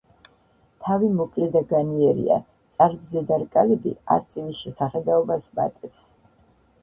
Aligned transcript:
თავი 0.85 1.09
მოკლე 1.17 1.49
და 1.55 1.61
განიერია, 1.73 2.37
წარბზედა 2.79 3.37
რკალები 3.43 3.93
„არწივის“ 4.15 4.63
შესახედაობას 4.67 5.53
მატებს. 5.61 6.09